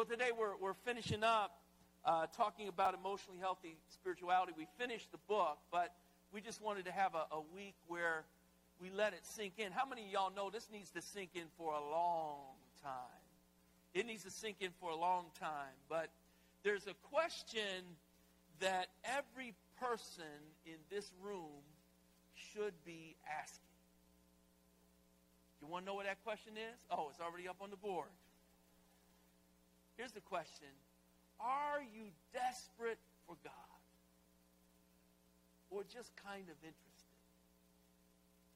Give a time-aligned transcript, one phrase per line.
[0.00, 1.60] Well, today we're, we're finishing up
[2.06, 4.54] uh, talking about emotionally healthy spirituality.
[4.56, 5.92] We finished the book, but
[6.32, 8.24] we just wanted to have a, a week where
[8.80, 9.72] we let it sink in.
[9.72, 12.38] How many of y'all know this needs to sink in for a long
[12.82, 13.20] time?
[13.92, 15.76] It needs to sink in for a long time.
[15.90, 16.08] But
[16.62, 17.84] there's a question
[18.60, 20.24] that every person
[20.64, 21.60] in this room
[22.54, 23.68] should be asking.
[25.60, 26.86] You want to know what that question is?
[26.90, 28.08] Oh, it's already up on the board.
[30.00, 30.72] Here's the question
[31.38, 32.96] Are you desperate
[33.26, 33.52] for God?
[35.68, 37.12] Or just kind of interested?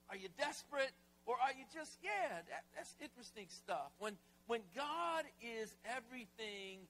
[0.09, 0.93] Are you desperate
[1.27, 3.93] or are you just, yeah, that, that's interesting stuff.
[3.99, 4.17] When,
[4.47, 6.81] when God is everything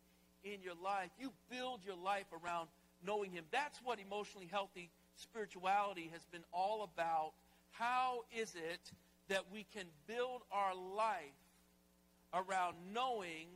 [0.44, 2.68] in your life, you build your life around
[3.04, 3.44] knowing Him.
[3.50, 7.32] That's what emotionally healthy spirituality has been all about.
[7.72, 8.92] How is it
[9.28, 11.42] that we can build our life
[12.32, 13.46] around knowing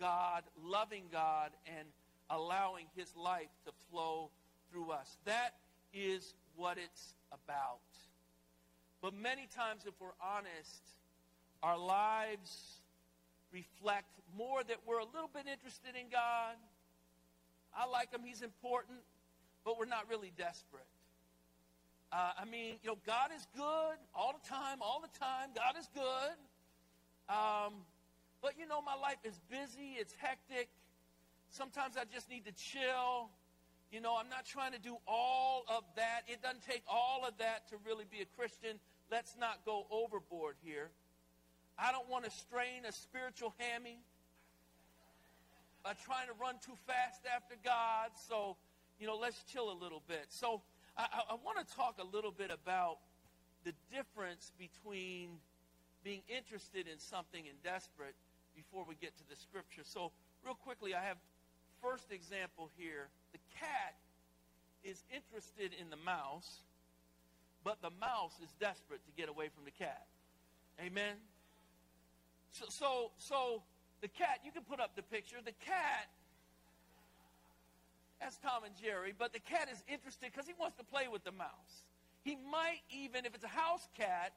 [0.00, 1.86] God, loving God, and
[2.30, 4.30] allowing His life to flow
[4.70, 5.18] through us.
[5.24, 5.54] That
[5.92, 7.78] is what it's about.
[9.02, 10.82] But many times, if we're honest,
[11.62, 12.80] our lives
[13.52, 16.56] reflect more that we're a little bit interested in God.
[17.76, 18.98] I like Him, He's important,
[19.64, 20.86] but we're not really desperate.
[22.12, 25.50] Uh, I mean, you know, God is good all the time, all the time.
[25.54, 26.36] God is good.
[27.28, 27.74] Um,
[28.42, 30.68] but you know, my life is busy, it's hectic.
[31.50, 33.30] Sometimes I just need to chill.
[33.90, 36.22] You know, I'm not trying to do all of that.
[36.26, 38.78] It doesn't take all of that to really be a Christian.
[39.10, 40.90] Let's not go overboard here.
[41.78, 43.98] I don't want to strain a spiritual hammy
[45.84, 48.10] by trying to run too fast after God.
[48.28, 48.56] So,
[48.98, 50.26] you know, let's chill a little bit.
[50.28, 50.62] So,
[50.98, 52.98] I, I want to talk a little bit about
[53.64, 55.28] the difference between
[56.02, 58.14] being interested in something and desperate
[58.56, 59.82] before we get to the scripture.
[59.84, 60.10] So,
[60.44, 61.18] real quickly, I have
[61.82, 63.08] first example here.
[63.32, 63.94] The cat
[64.82, 66.64] is interested in the mouse,
[67.62, 70.06] but the mouse is desperate to get away from the cat.
[70.80, 71.14] Amen.
[72.52, 73.62] So, so, so
[74.00, 74.40] the cat.
[74.44, 75.36] You can put up the picture.
[75.44, 76.08] The cat.
[78.20, 81.22] That's Tom and Jerry, but the cat is interested because he wants to play with
[81.24, 81.84] the mouse.
[82.24, 84.32] He might even, if it's a house cat,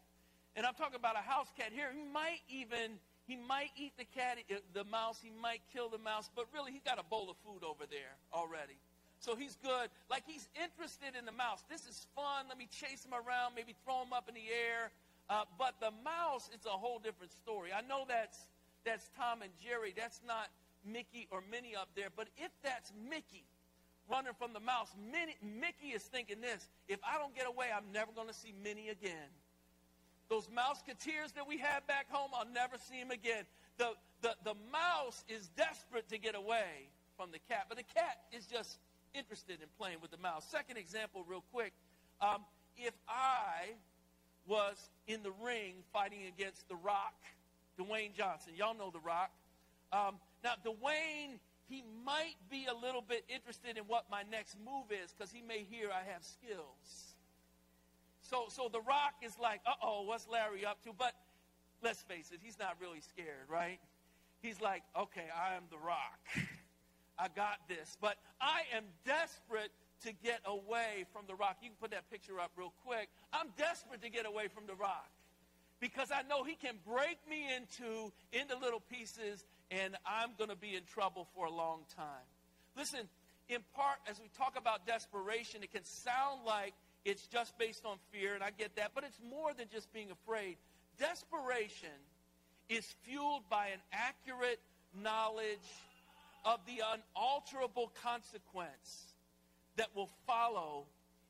[0.55, 2.99] and I'm talking about a house cat here, he might even
[3.29, 5.19] he might eat the cat, uh, the mouse.
[5.21, 8.17] He might kill the mouse, but really, he's got a bowl of food over there
[8.33, 8.81] already.
[9.19, 9.93] So he's good.
[10.09, 11.61] Like he's interested in the mouse.
[11.69, 12.49] This is fun.
[12.49, 14.89] Let me chase him around, maybe throw him up in the air.
[15.29, 17.69] Uh, but the mouse, it's a whole different story.
[17.69, 18.49] I know that's
[18.83, 19.93] that's Tom and Jerry.
[19.95, 20.49] That's not
[20.81, 22.09] Mickey or Minnie up there.
[22.09, 23.45] But if that's Mickey
[24.09, 27.91] running from the mouse, Minnie, Mickey is thinking this: If I don't get away, I'm
[27.93, 29.29] never going to see Minnie again.
[30.29, 33.45] Those mouseketeers that we have back home, I'll never see them again.
[33.77, 38.19] The, the, the mouse is desperate to get away from the cat, but the cat
[38.31, 38.77] is just
[39.13, 40.45] interested in playing with the mouse.
[40.49, 41.73] Second example, real quick.
[42.21, 42.45] Um,
[42.77, 43.73] if I
[44.47, 47.15] was in the ring fighting against The Rock,
[47.79, 49.31] Dwayne Johnson, y'all know The Rock.
[49.91, 54.91] Um, now, Dwayne, he might be a little bit interested in what my next move
[54.91, 57.08] is because he may hear I have skills.
[58.29, 60.91] So, so The Rock is like, uh oh, what's Larry up to?
[60.97, 61.13] But
[61.81, 63.79] let's face it, he's not really scared, right?
[64.41, 66.19] He's like, okay, I am The Rock.
[67.17, 67.97] I got this.
[67.99, 69.71] But I am desperate
[70.05, 71.57] to get away from The Rock.
[71.61, 73.09] You can put that picture up real quick.
[73.33, 75.09] I'm desperate to get away from The Rock
[75.79, 80.55] because I know he can break me into, into little pieces and I'm going to
[80.55, 82.27] be in trouble for a long time.
[82.77, 83.09] Listen,
[83.49, 86.73] in part, as we talk about desperation, it can sound like
[87.09, 90.11] it's just based on fear, and I get that, but it's more than just being
[90.11, 90.57] afraid.
[90.99, 91.89] Desperation
[92.69, 94.59] is fueled by an accurate
[95.01, 95.57] knowledge
[96.45, 99.13] of the unalterable consequence
[99.75, 100.85] that will follow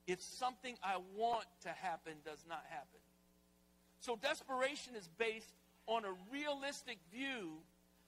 [0.05, 2.99] if something I want to happen does not happen.
[4.01, 5.53] So desperation is based
[5.87, 7.51] on a realistic view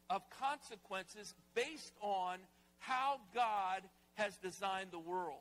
[0.10, 2.40] of consequences based on
[2.80, 3.84] how God
[4.16, 5.40] has designed the world.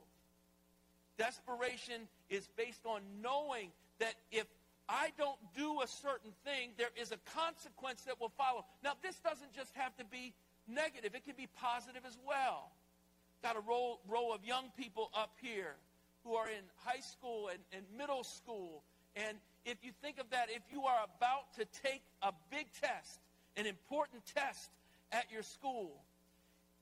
[1.19, 4.47] Desperation is based on knowing that if
[4.89, 8.65] I don't do a certain thing, there is a consequence that will follow.
[8.83, 10.35] Now, this doesn't just have to be
[10.67, 12.73] negative, it can be positive as well.
[13.43, 15.77] Got a row, row of young people up here
[16.25, 18.83] who are in high school and, and middle school.
[19.17, 23.21] And if you think of that, if you are about to take a big test,
[23.57, 24.71] an important test
[25.13, 26.03] at your school,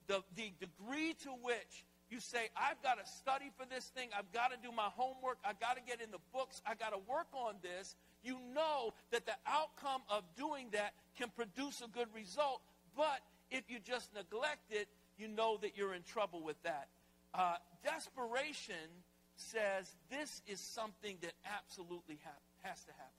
[0.06, 4.08] the, the degree to which you say, I've got to study for this thing.
[4.16, 5.38] I've got to do my homework.
[5.44, 6.62] I've got to get in the books.
[6.66, 7.96] I've got to work on this.
[8.22, 12.60] You know that the outcome of doing that can produce a good result.
[12.96, 13.20] But
[13.50, 14.88] if you just neglect it,
[15.18, 16.88] you know that you're in trouble with that.
[17.34, 18.88] Uh, desperation
[19.36, 22.30] says this is something that absolutely ha-
[22.62, 23.12] has to happen.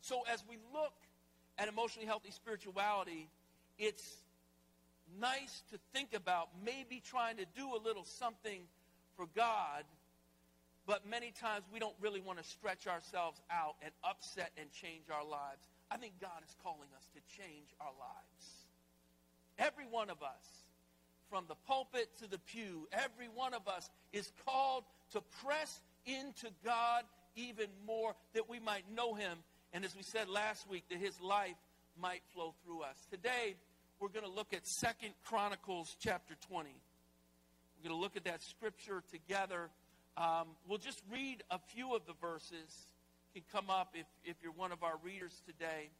[0.00, 0.94] So as we look
[1.58, 3.28] at emotionally healthy spirituality,
[3.78, 4.18] it's
[5.20, 8.62] nice to think about maybe trying to do a little something
[9.16, 9.84] for God,
[10.86, 15.10] but many times we don't really want to stretch ourselves out and upset and change
[15.10, 15.68] our lives.
[15.90, 18.66] I think God is calling us to change our lives.
[19.58, 20.66] Every one of us,
[21.30, 26.48] from the pulpit to the pew, every one of us is called to press into
[26.64, 27.04] God
[27.34, 29.38] even more that we might know him.
[29.72, 31.56] And as we said last week, that his life
[32.00, 32.96] might flow through us.
[33.10, 33.56] Today,
[34.00, 36.68] we're going to look at Second Chronicles chapter 20.
[36.68, 39.70] We're going to look at that scripture together.
[40.16, 42.86] Um, we'll just read a few of the verses.
[43.32, 45.90] Can come up if, if you're one of our readers today.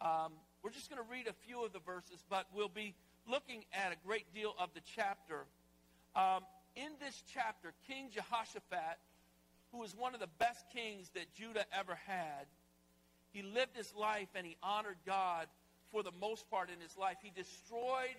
[0.00, 0.32] Um,
[0.62, 2.94] we're just going to read a few of the verses, but we'll be
[3.30, 5.44] looking at a great deal of the chapter.
[6.14, 6.44] Um,
[6.76, 8.98] in this chapter, King Jehoshaphat,
[9.70, 12.46] who was one of the best kings that Judah ever had,
[13.32, 15.46] he lived his life and he honored God
[15.92, 17.18] for the most part in his life.
[17.22, 18.16] He destroyed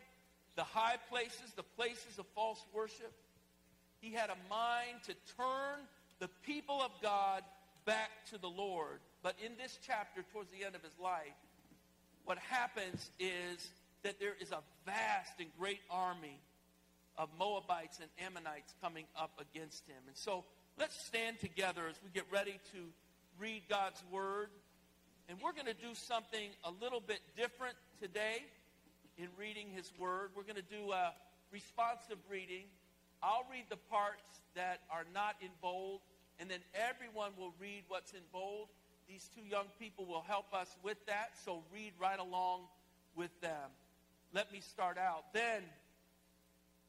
[0.56, 3.12] the high places, the places of false worship.
[4.00, 5.80] He had a mind to turn
[6.20, 7.44] the people of God
[7.86, 9.00] back to the Lord.
[9.24, 11.34] But in this chapter, towards the end of his life,
[12.26, 13.72] what happens is
[14.04, 16.40] that there is a vast and great army
[17.18, 19.98] of Moabites and Ammonites coming up against him.
[20.08, 20.44] And so
[20.78, 22.80] let's stand together as we get ready to
[23.40, 24.50] read God's word.
[25.30, 28.44] And we're going to do something a little bit different today
[29.18, 30.32] in reading his word.
[30.36, 31.14] We're going to do a
[31.52, 32.66] responsive reading.
[33.22, 34.24] I'll read the parts
[34.56, 36.02] that are not in bold,
[36.40, 38.68] and then everyone will read what's in bold.
[39.08, 42.62] These two young people will help us with that, so read right along
[43.16, 43.72] with them.
[44.34, 45.34] Let me start out.
[45.34, 45.62] Then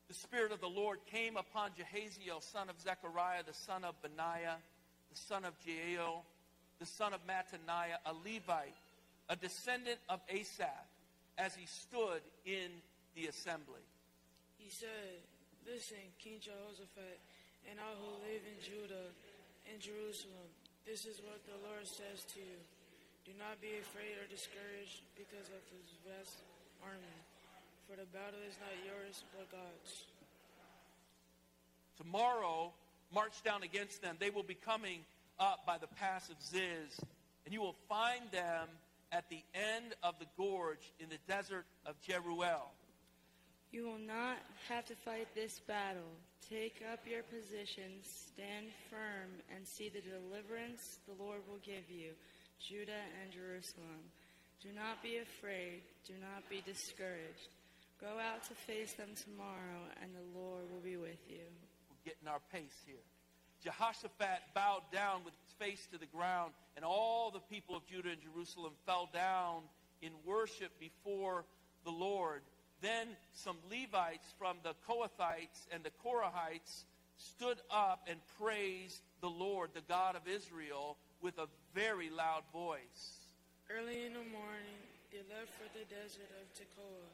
[0.09, 4.57] the Spirit of the Lord came upon Jahaziel, son of Zechariah, the son of Benaiah,
[5.13, 6.25] the son of Jael,
[6.85, 8.77] the son of Mattaniah, a Levite,
[9.33, 10.85] a descendant of Asaph,
[11.41, 12.69] as he stood in
[13.17, 13.81] the assembly.
[14.61, 15.25] He said,
[15.65, 17.17] Listen, King Jehoshaphat,
[17.73, 19.09] and all who live in Judah
[19.65, 20.53] and Jerusalem,
[20.85, 22.61] this is what the Lord says to you.
[23.25, 26.45] Do not be afraid or discouraged because of his vast
[26.85, 27.17] army,
[27.89, 30.05] for the battle is not yours, but God's.
[31.97, 32.77] Tomorrow,
[33.09, 34.21] march down against them.
[34.21, 35.01] They will be coming
[35.39, 37.01] up by the pass of Ziz,
[37.45, 38.69] and you will find them
[39.13, 42.71] at the end of the gorge in the desert of Jeruel.
[43.71, 44.39] You will not
[44.69, 46.15] have to fight this battle.
[46.49, 52.13] Take up your positions, stand firm, and see the deliverance the Lord will give you,
[52.61, 54.13] Judah and Jerusalem.
[54.63, 57.49] Do not be afraid, do not be discouraged.
[58.01, 61.45] Go out to face them tomorrow, and the Lord will be with you.
[61.91, 63.03] We're getting our pace here.
[63.65, 68.11] Jehoshaphat bowed down with his face to the ground, and all the people of Judah
[68.11, 69.63] and Jerusalem fell down
[70.03, 71.45] in worship before
[71.85, 72.43] the Lord.
[72.83, 76.85] Then some Levites from the Kohathites and the Korahites
[77.17, 83.25] stood up and praised the Lord, the God of Israel, with a very loud voice.
[83.71, 84.81] Early in the morning,
[85.11, 87.09] they left for the desert of Tekoa.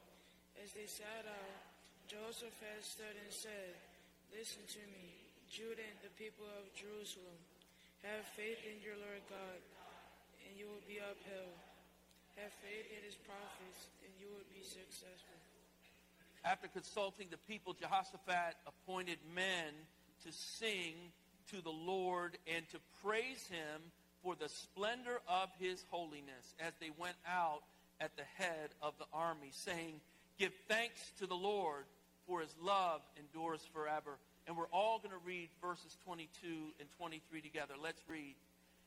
[0.65, 1.63] As they sat out,
[2.09, 3.79] Jehoshaphat stood and said,
[4.35, 7.35] Listen to me, Judah and the people of Jerusalem.
[8.07, 9.61] Have faith in your Lord God,
[10.47, 11.59] and you will be upheld.
[12.39, 15.35] Have faith in his prophets, and you will be successful.
[16.47, 19.75] After consulting the people, Jehoshaphat appointed men
[20.25, 20.95] to sing
[21.51, 23.91] to the Lord and to praise him
[24.23, 27.67] for the splendor of his holiness as they went out
[28.01, 30.01] at the head of the army, saying,
[30.39, 31.85] Give thanks to the Lord,
[32.27, 34.17] for his love endures forever.
[34.51, 36.27] And we're all going to read verses 22
[36.81, 37.75] and 23 together.
[37.81, 38.35] Let's read.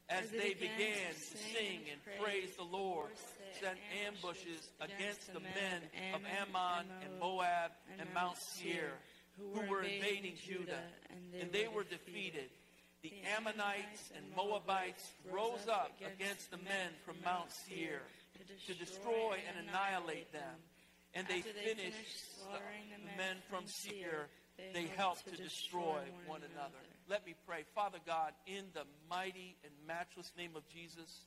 [0.09, 3.15] As, As they they began began to sing and and praise the Lord,
[3.63, 5.79] sent ambushes against the men
[6.11, 8.91] of Ammon and Moab and Mount Seir,
[9.39, 10.83] who were invading Judah,
[11.39, 12.51] and they were defeated.
[13.01, 18.01] The Ammonites and Moabites rose up against the men from Mount Seir
[18.67, 20.59] to destroy and annihilate them.
[21.15, 24.27] And they finished the slaughtering the the men from Seir.
[24.73, 25.91] They helped to to destroy destroy
[26.27, 26.77] one one another.
[26.77, 27.09] another.
[27.09, 27.63] Let me pray.
[27.75, 31.25] Father God, in the mighty and matchless name of Jesus,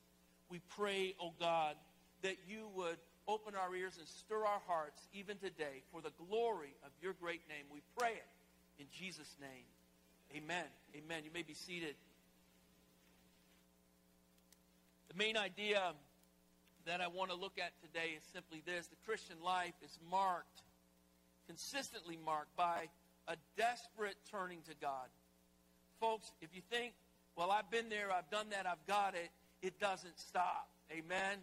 [0.49, 1.77] we pray, oh God,
[2.23, 6.75] that you would open our ears and stir our hearts even today for the glory
[6.85, 7.65] of your great name.
[7.73, 8.29] We pray it
[8.79, 9.67] in Jesus' name.
[10.35, 10.65] Amen.
[10.97, 11.23] Amen.
[11.25, 11.95] You may be seated.
[15.09, 15.93] The main idea
[16.87, 20.63] that I want to look at today is simply this the Christian life is marked,
[21.49, 22.89] consistently marked, by
[23.29, 25.09] a desperate turning to God.
[26.01, 26.93] Folks, if you think,
[27.37, 29.31] well, I've been there, I've done that, I've got it,
[29.63, 30.69] it doesn't stop.
[30.91, 31.39] Amen?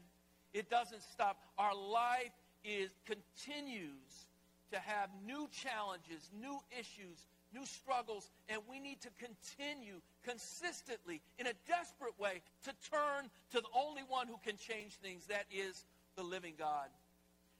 [0.53, 1.37] It doesn't stop.
[1.57, 2.31] Our life
[2.63, 4.27] is continues
[4.71, 11.47] to have new challenges, new issues, new struggles, and we need to continue consistently in
[11.47, 15.85] a desperate way to turn to the only one who can change things, that is
[16.15, 16.87] the living God.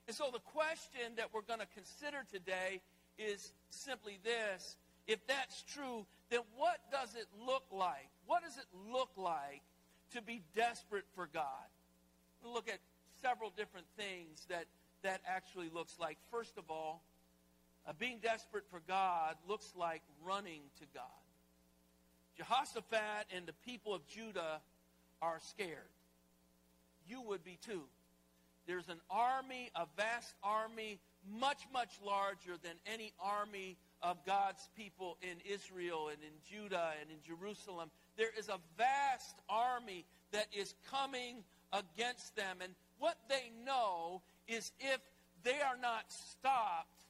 [0.08, 2.82] And so the question that we're going to consider today
[3.18, 4.76] is simply this.
[5.08, 8.10] If that's true, then what does it look like?
[8.26, 9.62] What does it look like
[10.14, 11.44] to be desperate for God?
[12.44, 12.80] We'll look at
[13.22, 14.66] several different things that
[15.04, 16.18] that actually looks like.
[16.32, 17.04] First of all,
[17.86, 21.04] uh, being desperate for God looks like running to God.
[22.38, 24.62] Jehoshaphat and the people of Judah
[25.22, 25.92] are scared.
[27.08, 27.82] You would be too.
[28.66, 31.00] There's an army, a vast army,
[31.40, 37.10] much, much larger than any army of God's people in Israel and in Judah and
[37.10, 37.90] in Jerusalem.
[38.18, 42.58] There is a vast army that is coming against them.
[42.62, 45.00] And what they know is if
[45.44, 47.06] they are not stopped,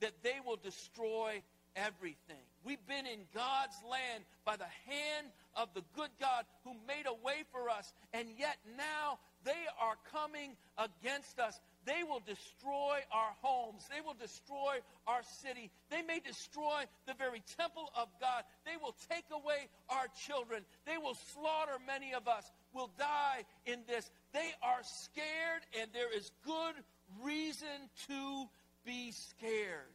[0.00, 1.42] that they will destroy
[1.74, 2.42] everything.
[2.64, 7.14] We've been in God's land by the hand of the good God who made a
[7.24, 11.60] way for us, and yet now they are coming against us.
[11.86, 13.86] They will destroy our homes.
[13.88, 15.70] They will destroy our city.
[15.88, 18.42] They may destroy the very temple of God.
[18.64, 20.64] They will take away our children.
[20.84, 22.50] They will slaughter many of us.
[22.74, 24.10] Will die in this.
[24.32, 26.74] They are scared, and there is good
[27.22, 28.44] reason to
[28.84, 29.94] be scared.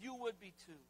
[0.00, 0.82] You would be too.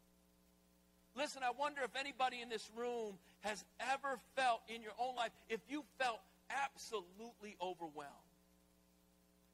[1.15, 5.31] Listen, I wonder if anybody in this room has ever felt in your own life,
[5.49, 6.21] if you felt
[6.51, 8.26] absolutely overwhelmed.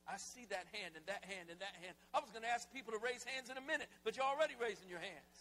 [0.09, 1.95] I see that hand and that hand and that hand.
[2.13, 4.55] I was going to ask people to raise hands in a minute, but you're already
[4.61, 5.37] raising your hands.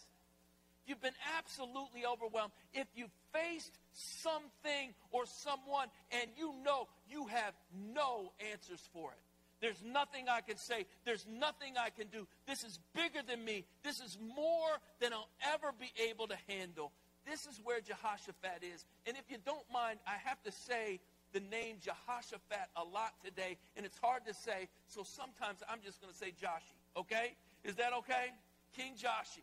[0.86, 2.52] You've been absolutely overwhelmed.
[2.74, 7.54] If you faced something or someone and you know you have
[7.94, 9.22] no answers for it,
[9.60, 10.86] there's nothing I can say.
[11.04, 12.26] There's nothing I can do.
[12.48, 13.64] This is bigger than me.
[13.84, 16.90] This is more than I'll ever be able to handle.
[17.24, 18.84] This is where Jehoshaphat is.
[19.06, 20.98] And if you don't mind, I have to say
[21.32, 26.00] the name Jehoshaphat a lot today, and it's hard to say, so sometimes I'm just
[26.00, 27.36] going to say Joshi, okay?
[27.64, 28.32] Is that okay?
[28.76, 29.42] King Joshi.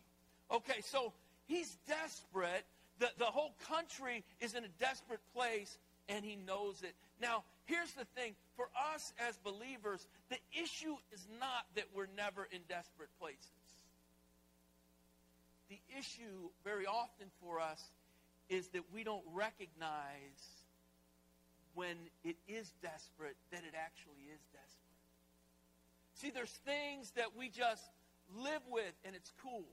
[0.50, 1.12] Okay, so
[1.46, 2.64] he's desperate.
[2.98, 5.78] The, the whole country is in a desperate place,
[6.08, 6.94] and he knows it.
[7.20, 12.46] Now, here's the thing for us as believers, the issue is not that we're never
[12.50, 13.46] in desperate places.
[15.68, 17.80] The issue very often for us
[18.48, 20.59] is that we don't recognize
[21.74, 24.80] when it is desperate that it actually is desperate.
[26.14, 27.84] See, there's things that we just
[28.36, 29.64] live with and it's cool.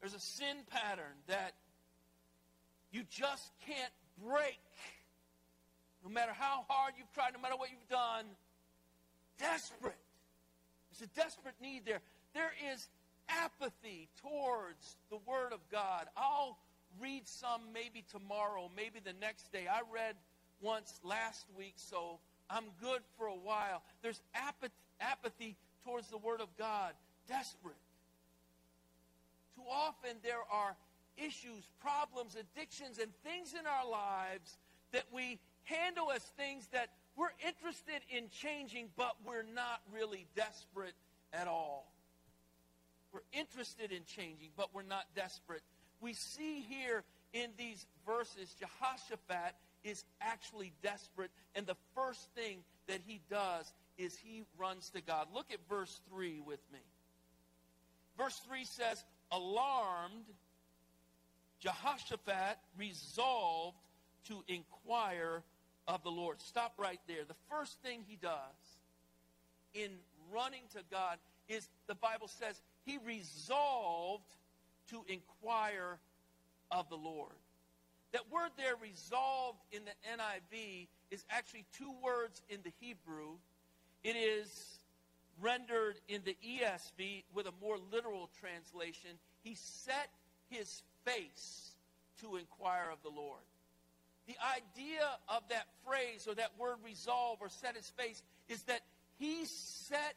[0.00, 1.54] There's a sin pattern that
[2.92, 3.92] you just can't
[4.24, 4.60] break
[6.04, 8.24] no matter how hard you've tried, no matter what you've done,
[9.38, 9.98] desperate.
[10.90, 12.00] There's a desperate need there.
[12.34, 12.88] There is
[13.28, 16.06] apathy towards the Word of God.
[16.16, 16.58] I'll
[17.00, 19.66] read some maybe tomorrow, maybe the next day.
[19.70, 20.14] I read
[20.60, 22.18] once last week, so
[22.50, 23.82] I'm good for a while.
[24.02, 24.20] There's
[25.00, 26.92] apathy towards the Word of God.
[27.28, 27.76] Desperate.
[29.56, 30.76] Too often there are
[31.16, 34.56] issues, problems, addictions, and things in our lives
[34.92, 40.94] that we handle as things that we're interested in changing, but we're not really desperate
[41.32, 41.92] at all.
[43.12, 45.62] We're interested in changing, but we're not desperate.
[46.00, 49.54] We see here in these verses, Jehoshaphat
[49.88, 55.26] is actually desperate, and the first thing that he does is he runs to God.
[55.34, 56.80] Look at verse 3 with me.
[58.16, 59.02] Verse 3 says,
[59.32, 60.24] Alarmed,
[61.60, 63.78] Jehoshaphat resolved
[64.28, 65.42] to inquire
[65.86, 66.40] of the Lord.
[66.40, 67.24] Stop right there.
[67.26, 68.32] The first thing he does
[69.74, 69.90] in
[70.32, 71.18] running to God
[71.48, 74.30] is the Bible says he resolved
[74.90, 75.98] to inquire
[76.70, 77.32] of the Lord.
[78.12, 83.36] That word there, resolved in the NIV, is actually two words in the Hebrew.
[84.02, 84.78] It is
[85.40, 89.10] rendered in the ESV with a more literal translation.
[89.42, 90.10] He set
[90.48, 91.72] his face
[92.22, 93.42] to inquire of the Lord.
[94.26, 98.80] The idea of that phrase or that word resolve or set his face is that
[99.18, 100.14] he set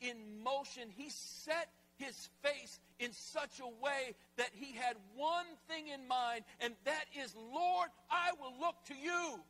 [0.00, 5.88] in motion, he set his face in such a way that he had one thing
[5.88, 9.40] in mind, and that is, Lord, I will look to you.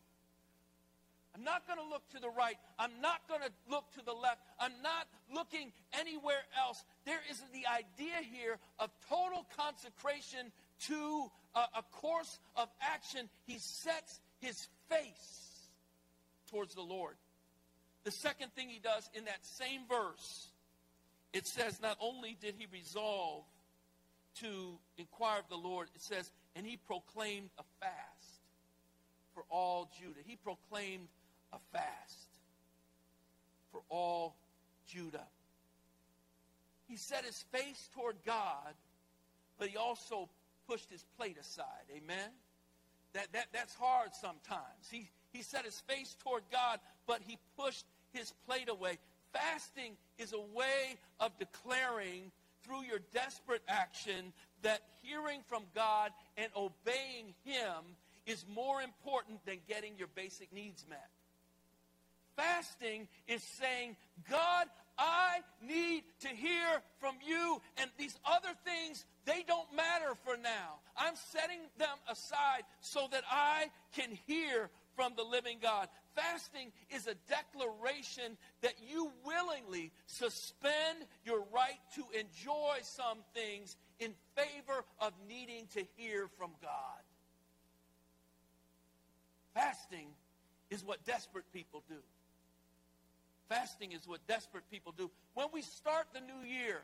[1.35, 2.57] I'm not going to look to the right.
[2.79, 4.41] I'm not going to look to the left.
[4.61, 6.85] I'm not looking anywhere else.
[7.05, 10.53] There is the idea here of total consecration
[10.87, 13.29] to a, a course of action.
[13.47, 15.69] He sets his face
[16.51, 17.17] towards the Lord.
[18.05, 20.49] The second thing he does in that same verse,
[21.35, 23.45] it says, not only did he resolve
[24.41, 28.41] to inquire of the Lord, it says, and he proclaimed a fast
[29.35, 30.21] for all Judah.
[30.25, 31.09] He proclaimed
[31.53, 32.29] a fast
[33.73, 34.37] for all
[34.87, 35.27] Judah.
[36.89, 38.75] He set his face toward God,
[39.59, 40.29] but he also
[40.69, 41.67] pushed his plate aside.
[41.97, 42.31] Amen?
[43.13, 44.89] That, that, that's hard sometimes.
[44.91, 48.99] He, he set his face toward God, but he pushed his plate away.
[49.35, 52.31] Fasting is a way of declaring
[52.65, 59.59] through your desperate action that hearing from God and obeying Him is more important than
[59.69, 61.09] getting your basic needs met.
[62.37, 63.97] Fasting is saying,
[64.31, 64.67] God,
[64.99, 70.79] I need to hear from you, and these other things, they don't matter for now.
[70.97, 75.89] I'm setting them aside so that I can hear from the living God.
[76.15, 84.13] Fasting is a declaration that you willingly suspend your right to enjoy some things in
[84.37, 86.71] favor of needing to hear from God.
[89.55, 90.09] Fasting
[90.71, 91.99] is what desperate people do.
[93.49, 95.11] Fasting is what desperate people do.
[95.35, 96.83] When we start the new year,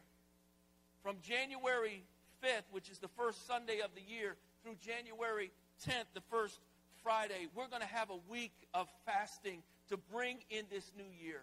[1.03, 2.05] from January
[2.43, 5.51] 5th, which is the first Sunday of the year, through January
[5.87, 6.59] 10th, the first
[7.03, 11.43] Friday, we're going to have a week of fasting to bring in this new year.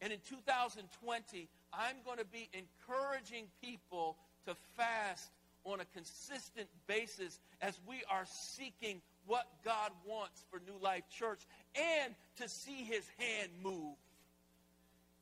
[0.00, 5.30] And in 2020, I'm going to be encouraging people to fast
[5.64, 11.40] on a consistent basis as we are seeking what God wants for New Life Church
[11.74, 13.96] and to see his hand move.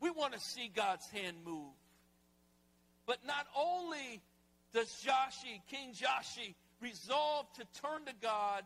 [0.01, 1.75] We want to see God's hand move.
[3.07, 4.21] But not only
[4.73, 8.63] does Joshi, King Joshi, resolve to turn to God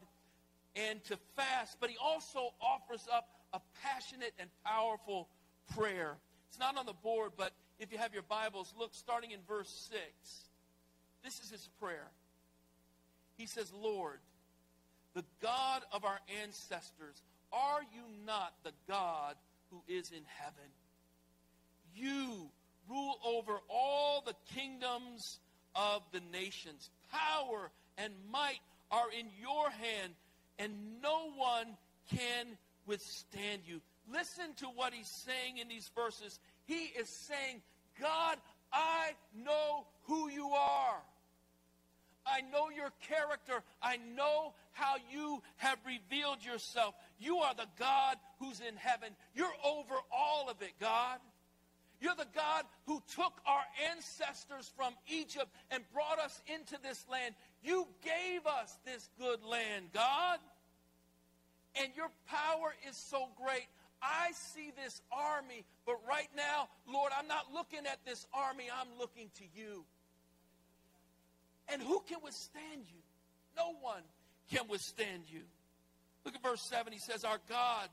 [0.77, 5.29] and to fast, but he also offers up a passionate and powerful
[5.77, 6.17] prayer.
[6.49, 9.89] It's not on the board, but if you have your Bibles, look starting in verse
[9.91, 10.03] 6.
[11.25, 12.09] This is his prayer.
[13.37, 14.19] He says, Lord,
[15.15, 19.37] the God of our ancestors, are you not the God
[19.71, 20.71] who is in heaven?
[21.95, 22.51] You
[22.89, 25.39] rule over all the kingdoms
[25.75, 26.91] of the nations.
[27.11, 30.15] Power and might are in your hand
[30.63, 30.73] and
[31.03, 31.67] no one
[32.15, 32.47] can
[32.87, 33.81] withstand you.
[34.13, 36.39] Listen to what he's saying in these verses.
[36.67, 37.63] He is saying,
[38.01, 38.37] God,
[38.73, 39.13] I
[39.45, 41.03] know who you are.
[42.25, 43.65] I know your character.
[43.83, 46.95] I know how you have revealed yourself.
[47.19, 49.09] You are the God who's in heaven.
[49.35, 51.19] You're over all of it, God.
[52.01, 57.35] You're the God who took our ancestors from Egypt and brought us into this land.
[57.63, 60.39] You gave us this good land, God.
[61.81, 63.67] And your power is so great.
[64.03, 68.99] I see this army, but right now, Lord, I'm not looking at this army, I'm
[68.99, 69.85] looking to you.
[71.69, 73.01] And who can withstand you?
[73.57, 74.03] No one
[74.51, 75.43] can withstand you.
[76.25, 76.93] Look at verse 7.
[76.93, 77.89] He says, Our God,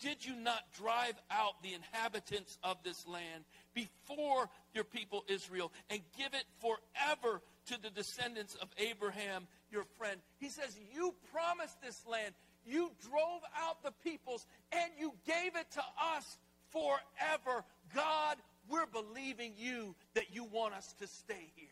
[0.00, 6.00] did you not drive out the inhabitants of this land before your people Israel and
[6.16, 10.20] give it forever to the descendants of Abraham, your friend?
[10.38, 12.34] He says, You promised this land.
[12.66, 15.82] You drove out the peoples and you gave it to
[16.16, 16.38] us
[16.70, 17.64] forever.
[17.94, 18.36] God,
[18.68, 21.68] we're believing you that you want us to stay here.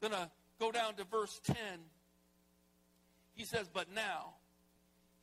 [0.00, 1.56] Gonna go down to verse 10.
[3.34, 4.34] He says, But now,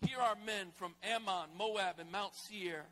[0.05, 2.85] here are men from Ammon, Moab, and Mount Seir,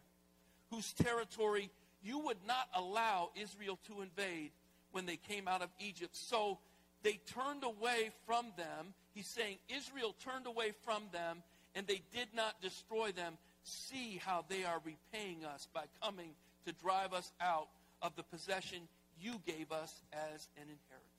[0.70, 1.70] whose territory
[2.04, 4.52] you would not allow Israel to invade
[4.92, 6.16] when they came out of Egypt.
[6.16, 6.60] So
[7.04, 8.94] they turned away from them.
[9.14, 11.44] He's saying Israel turned away from them,
[11.76, 13.38] and they did not destroy them.
[13.64, 16.32] See how they are repaying us by coming
[16.66, 17.68] to drive us out
[18.02, 18.80] of the possession
[19.20, 21.12] you gave us as an inheritance.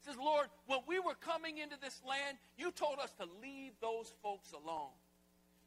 [0.00, 3.72] He says, Lord, when we were coming into this land, you told us to leave
[3.80, 4.92] those folks alone.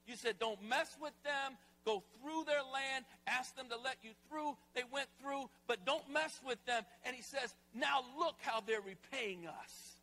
[0.07, 1.57] You said, don't mess with them.
[1.85, 3.05] Go through their land.
[3.27, 4.55] Ask them to let you through.
[4.73, 6.83] They went through, but don't mess with them.
[7.05, 9.97] And he says, now look how they're repaying us.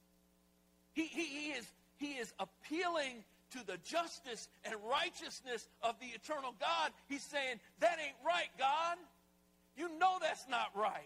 [0.92, 1.66] He, he, he, is,
[1.96, 6.92] he is appealing to the justice and righteousness of the eternal God.
[7.08, 8.96] He's saying, that ain't right, God.
[9.76, 11.04] You know that's not right.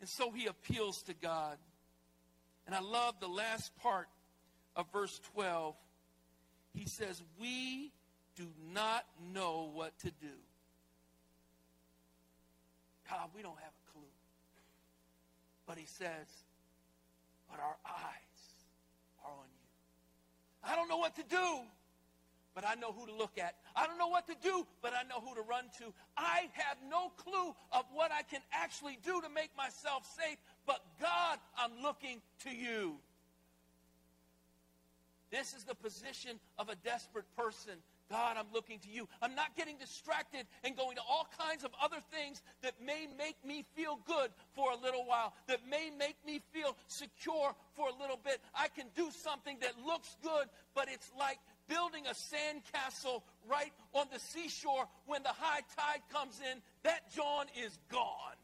[0.00, 1.56] And so he appeals to God.
[2.66, 4.08] And I love the last part
[4.74, 5.74] of verse 12.
[6.74, 7.92] He says, We
[8.36, 10.36] do not know what to do.
[13.08, 14.02] God, we don't have a clue.
[15.66, 16.26] But he says,
[17.50, 18.42] but our eyes
[19.24, 20.70] are on you.
[20.70, 21.60] I don't know what to do,
[22.54, 23.54] but I know who to look at.
[23.74, 25.92] I don't know what to do, but I know who to run to.
[26.16, 30.80] I have no clue of what I can actually do to make myself safe, but
[31.00, 32.96] God, I'm looking to you.
[35.30, 37.74] This is the position of a desperate person.
[38.10, 39.08] God, I'm looking to you.
[39.20, 43.36] I'm not getting distracted and going to all kinds of other things that may make
[43.44, 48.00] me feel good for a little while, that may make me feel secure for a
[48.00, 48.40] little bit.
[48.54, 51.38] I can do something that looks good, but it's like
[51.68, 56.60] building a sandcastle right on the seashore when the high tide comes in.
[56.84, 58.38] That John is gone.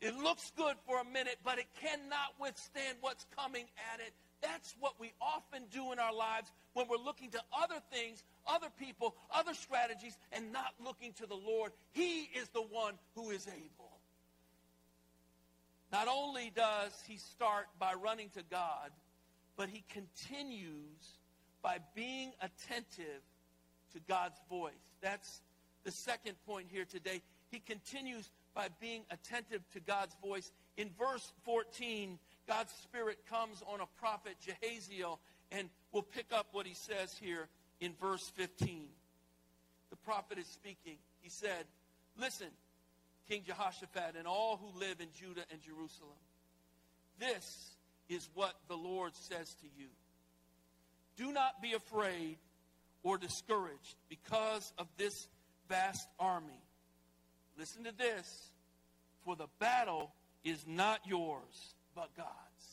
[0.00, 4.14] It looks good for a minute, but it cannot withstand what's coming at it.
[4.42, 8.68] That's what we often do in our lives when we're looking to other things, other
[8.78, 11.72] people, other strategies, and not looking to the Lord.
[11.92, 13.90] He is the one who is able.
[15.92, 18.90] Not only does he start by running to God,
[19.56, 21.18] but he continues
[21.62, 23.22] by being attentive
[23.92, 24.72] to God's voice.
[25.02, 25.42] That's
[25.84, 27.22] the second point here today.
[27.50, 30.52] He continues by being attentive to God's voice.
[30.76, 32.18] In verse 14,
[32.50, 35.18] God's Spirit comes on a prophet, Jahaziel,
[35.52, 37.46] and we'll pick up what he says here
[37.80, 38.86] in verse 15.
[39.90, 40.96] The prophet is speaking.
[41.20, 41.64] He said,
[42.18, 42.48] Listen,
[43.28, 46.18] King Jehoshaphat, and all who live in Judah and Jerusalem,
[47.20, 47.76] this
[48.08, 49.86] is what the Lord says to you.
[51.16, 52.36] Do not be afraid
[53.04, 55.28] or discouraged because of this
[55.68, 56.64] vast army.
[57.56, 58.50] Listen to this.
[59.24, 60.10] For the battle
[60.42, 62.66] is not yours, but God's.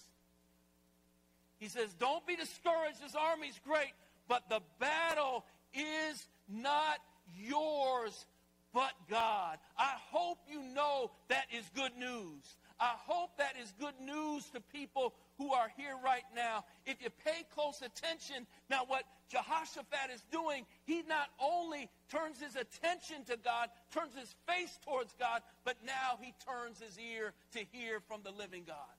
[1.60, 3.02] He says, Don't be discouraged.
[3.04, 3.92] This army's great,
[4.30, 7.00] but the battle is not
[7.38, 8.26] yours,
[8.74, 9.58] but God.
[9.78, 12.44] I hope you know that is good news.
[12.80, 16.64] I hope that is good news to people who are here right now.
[16.86, 22.56] If you pay close attention, now what Jehoshaphat is doing, he not only turns his
[22.56, 27.60] attention to God, turns his face towards God, but now he turns his ear to
[27.72, 28.97] hear from the living God.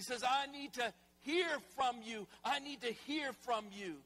[0.00, 2.26] He says, I need to hear from you.
[2.42, 3.96] I need to hear from you.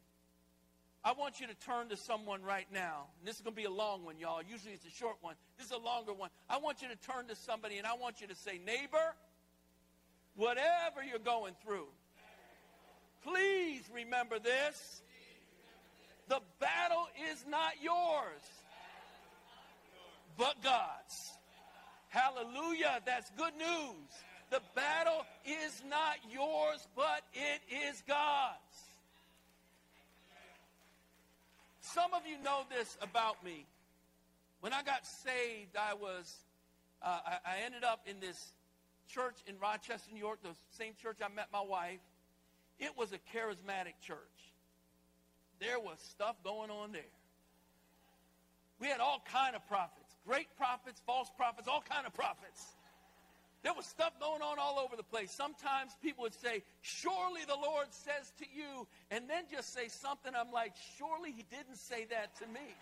[1.05, 3.05] I want you to turn to someone right now.
[3.21, 4.43] And this is going to be a long one, y'all.
[4.43, 5.37] Usually it's a short one.
[5.57, 6.31] This is a longer one.
[6.51, 9.15] I want you to turn to somebody and I want you to say, Neighbor,
[10.35, 11.87] whatever you're going through,
[13.23, 15.01] please remember this.
[16.27, 18.43] The battle is not yours,
[20.37, 21.39] but God's.
[22.09, 23.01] Hallelujah.
[23.07, 24.11] That's good news.
[24.51, 28.59] The battle is not yours, but it is God's.
[31.81, 33.67] Some of you know this about me.
[34.61, 36.35] When I got saved, I was,
[37.03, 38.53] uh, I, I ended up in this
[39.09, 42.01] church in Rochester, New York, the same church I met my wife.
[42.79, 44.19] It was a charismatic church.
[45.61, 47.03] There was stuff going on there.
[48.81, 52.75] We had all kind of prophets, great prophets, false prophets, all kind of prophets.
[53.65, 55.33] There was stuff going on all over the place.
[55.33, 60.33] Sometimes people would say, Surely the Lord says to you, and then just say something.
[60.37, 62.77] I'm like, Surely he didn't say that to me.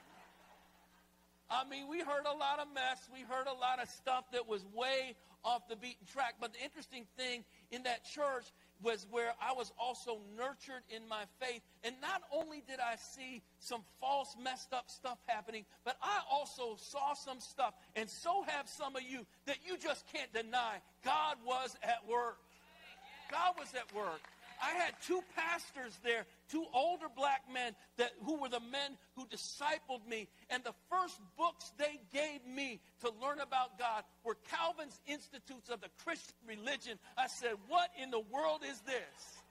[1.48, 2.98] I mean, we heard a lot of mess.
[3.14, 5.14] We heard a lot of stuff that was way
[5.44, 6.34] off the beaten track.
[6.40, 8.50] But the interesting thing in that church
[8.82, 11.62] was where I was also nurtured in my faith.
[11.84, 16.76] And not only did I see some false, messed up stuff happening, but I also
[16.76, 20.78] saw some stuff, and so have some of you, that you just can't deny.
[21.04, 22.38] God was at work.
[23.30, 24.20] God was at work.
[24.62, 29.26] I had two pastors there, two older black men that who were the men who
[29.26, 30.28] discipled me.
[30.50, 35.80] And the first books they gave me to learn about God were Calvin's Institutes of
[35.80, 36.98] the Christian Religion.
[37.18, 39.42] I said, What in the world is this?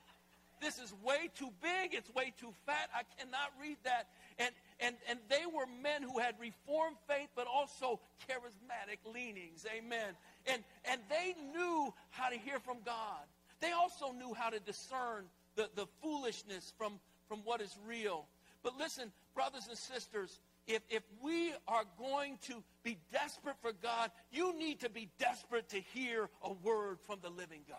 [0.62, 1.94] This is way too big.
[1.94, 2.90] It's way too fat.
[2.96, 4.08] I cannot read that.
[4.38, 9.66] And, and, and they were men who had reformed faith, but also charismatic leanings.
[9.76, 10.14] Amen.
[10.46, 13.26] And, and they knew how to hear from God.
[13.62, 18.26] They also knew how to discern the, the foolishness from, from what is real.
[18.64, 24.12] But listen, brothers and sisters, if, if we are going to be desperate for God,
[24.32, 27.78] you need to be desperate to hear a word from the living God.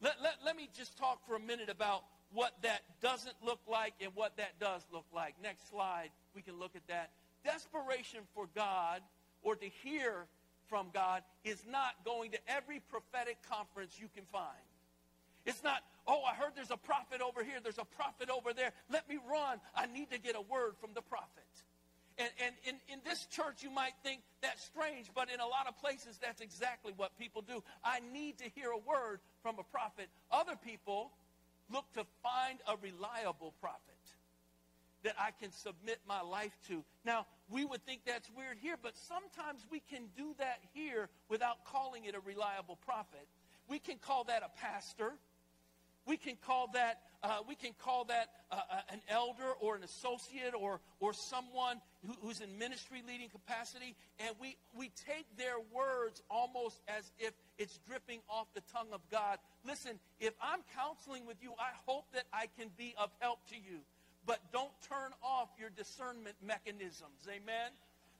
[0.00, 3.94] Let, let, let me just talk for a minute about what that doesn't look like
[4.00, 5.34] and what that does look like.
[5.42, 7.10] Next slide, we can look at that.
[7.44, 9.00] Desperation for God
[9.42, 10.26] or to hear
[10.68, 14.64] from God is not going to every prophetic conference you can find.
[15.46, 18.72] It's not Oh, I heard there's a prophet over here, there's a prophet over there.
[18.90, 19.58] Let me run.
[19.74, 21.48] I need to get a word from the prophet.
[22.18, 25.66] And, and in, in this church, you might think that's strange, but in a lot
[25.66, 27.62] of places, that's exactly what people do.
[27.82, 30.08] I need to hear a word from a prophet.
[30.30, 31.10] Other people
[31.72, 33.93] look to find a reliable prophet
[35.04, 36.82] that I can submit my life to.
[37.04, 41.64] Now, we would think that's weird here, but sometimes we can do that here without
[41.64, 43.26] calling it a reliable prophet.
[43.68, 45.12] We can call that a pastor.
[46.06, 49.82] We can call that uh, we can call that uh, uh, an elder or an
[49.82, 55.56] associate or or someone who, who's in ministry leading capacity, and we we take their
[55.72, 59.38] words almost as if it's dripping off the tongue of God.
[59.66, 63.56] Listen, if I'm counseling with you, I hope that I can be of help to
[63.56, 63.80] you,
[64.26, 67.28] but don't turn off your discernment mechanisms.
[67.28, 67.70] Amen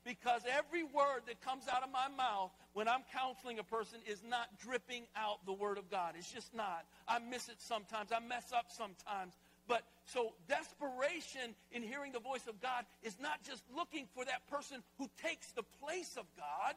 [0.04, 4.22] because every word that comes out of my mouth when I'm counseling a person is
[4.28, 6.14] not dripping out the word of God.
[6.16, 6.84] It's just not.
[7.08, 8.12] I miss it sometimes.
[8.12, 9.32] I mess up sometimes.
[9.66, 14.46] But so desperation in hearing the voice of God is not just looking for that
[14.48, 16.74] person who takes the place of God,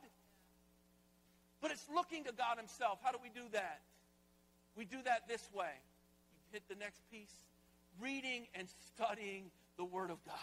[1.61, 2.99] but it's looking to God himself.
[3.03, 3.81] How do we do that?
[4.77, 5.73] We do that this way.
[5.73, 7.33] You hit the next piece.
[8.01, 10.35] Reading and studying the word of God.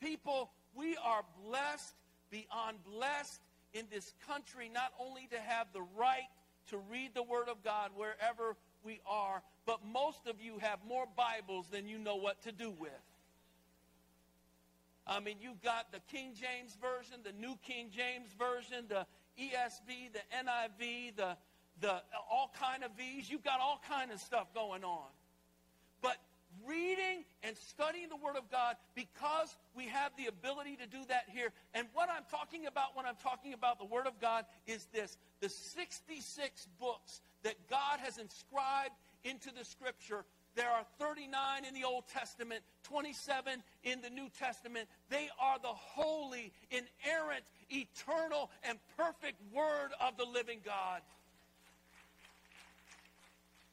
[0.00, 1.94] People we are blessed
[2.30, 3.40] beyond blessed
[3.72, 6.28] in this country, not only to have the right
[6.68, 11.06] to read the Word of God wherever we are, but most of you have more
[11.16, 12.90] Bibles than you know what to do with.
[15.06, 19.06] I mean, you've got the King James Version, the New King James Version, the
[19.40, 21.36] ESV, the NIV, the,
[21.80, 23.28] the all kind of V's.
[23.28, 25.08] You've got all kind of stuff going on.
[26.02, 26.16] But
[26.66, 31.24] reading and studying the Word of God because we have the ability to do that
[31.28, 31.52] here.
[31.74, 35.16] And what I'm talking about when I'm talking about the Word of God is this
[35.40, 40.24] the 66 books that God has inscribed into the Scripture.
[40.56, 44.88] There are 39 in the Old Testament, 27 in the New Testament.
[45.08, 51.02] They are the holy, inerrant, eternal, and perfect Word of the living God.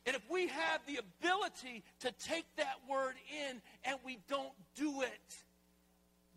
[0.07, 3.15] And if we have the ability to take that word
[3.49, 5.35] in and we don't do it,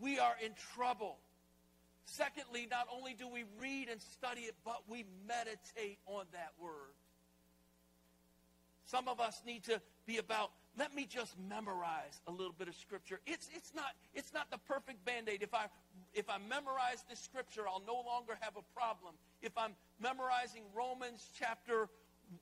[0.00, 1.18] we are in trouble.
[2.04, 6.96] Secondly, not only do we read and study it, but we meditate on that word.
[8.86, 12.74] Some of us need to be about, let me just memorize a little bit of
[12.74, 13.20] scripture.
[13.24, 15.44] It's, it's, not, it's not the perfect band-aid.
[15.44, 15.66] If I,
[16.12, 19.14] if I memorize the scripture, I'll no longer have a problem.
[19.42, 21.88] If I'm memorizing Romans chapter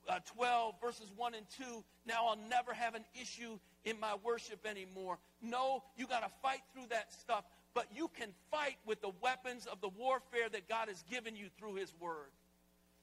[0.08, 1.64] uh, 12, verses 1 and 2,
[2.06, 5.18] now I'll never have an issue in my worship anymore.
[5.42, 9.66] No, you got to fight through that stuff, but you can fight with the weapons
[9.66, 12.30] of the warfare that God has given you through His Word.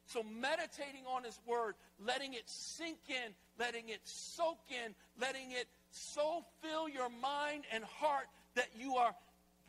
[0.07, 5.67] So, meditating on His Word, letting it sink in, letting it soak in, letting it
[5.91, 9.15] so fill your mind and heart that you are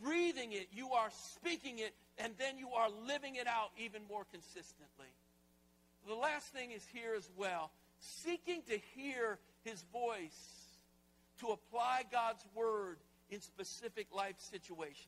[0.03, 4.25] breathing it, you are speaking it, and then you are living it out even more
[4.31, 5.07] consistently
[6.07, 10.79] the last thing is here as well seeking to hear his voice,
[11.40, 12.99] to apply God's word
[13.31, 15.07] in specific life situations.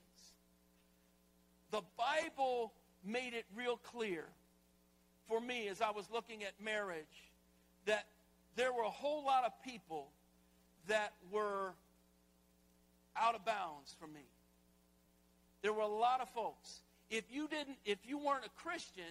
[1.71, 2.73] The Bible
[3.05, 4.25] made it real clear
[5.29, 7.05] for me as I was looking at marriage
[7.87, 8.07] that
[8.57, 10.09] there were a whole lot of people
[10.89, 11.75] that were
[13.17, 14.27] out of bounds for me.
[15.63, 16.81] There were a lot of folks.
[17.11, 19.05] If you didn't, if you weren't a Christian,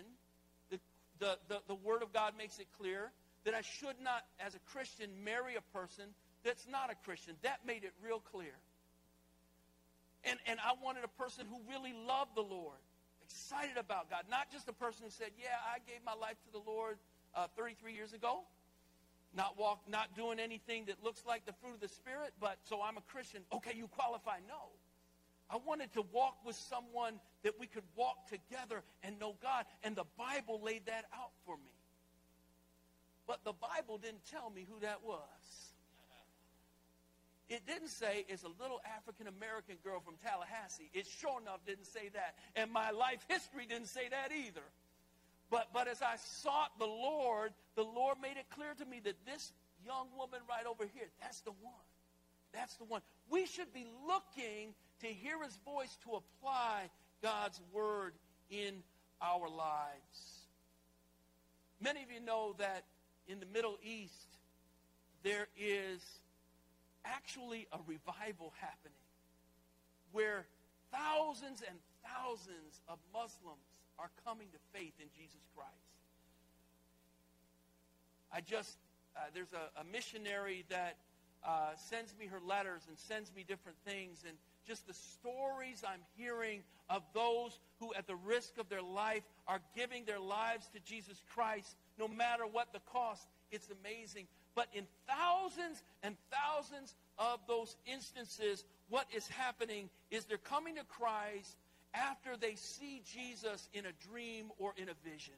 [1.19, 3.11] the, the, the Word of God makes it clear
[3.45, 6.05] that I should not, as a Christian, marry a person
[6.43, 7.35] that's not a Christian.
[7.43, 8.55] That made it real clear.
[10.23, 12.79] And, and I wanted a person who really loved the Lord,
[13.23, 16.51] excited about God, not just a person who said, Yeah, I gave my life to
[16.51, 16.97] the Lord
[17.35, 18.41] uh, 33 years ago.
[19.35, 22.81] Not walk, not doing anything that looks like the fruit of the Spirit, but so
[22.81, 23.41] I'm a Christian.
[23.53, 24.39] Okay, you qualify.
[24.47, 24.71] No.
[25.49, 29.65] I wanted to walk with someone that we could walk together and know God.
[29.83, 31.71] And the Bible laid that out for me.
[33.27, 35.17] But the Bible didn't tell me who that was.
[37.49, 40.89] It didn't say it's a little African American girl from Tallahassee.
[40.93, 42.35] It sure enough didn't say that.
[42.57, 44.67] And my life history didn't say that either.
[45.49, 49.15] But, but as I sought the Lord, the Lord made it clear to me that
[49.25, 49.53] this
[49.85, 51.87] young woman right over here, that's the one.
[52.53, 53.01] That's the one.
[53.29, 56.89] We should be looking to hear his voice, to apply
[57.21, 58.13] God's word
[58.49, 58.83] in
[59.21, 60.45] our lives.
[61.81, 62.85] Many of you know that
[63.27, 64.27] in the Middle East,
[65.23, 66.01] there is
[67.05, 68.93] actually a revival happening
[70.11, 70.45] where
[70.91, 73.65] thousands and thousands of Muslims
[73.99, 75.71] are coming to faith in Jesus Christ.
[78.31, 78.77] I just
[79.17, 80.95] uh, there's a, a, missionary that
[81.43, 84.23] uh, sends me her letters and sends me different things.
[84.27, 89.23] And just the stories I'm hearing of those who, at the risk of their life,
[89.47, 93.25] are giving their lives to Jesus Christ, no matter what the cost.
[93.51, 94.27] It's amazing.
[94.55, 100.83] But in thousands and thousands of those instances, what is happening is they're coming to
[100.83, 101.55] Christ
[101.93, 105.33] after they see Jesus in a dream or in a vision.